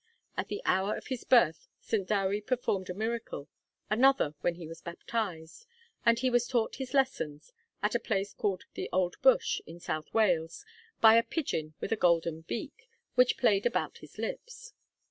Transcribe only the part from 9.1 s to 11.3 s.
Bush, in South Wales) by a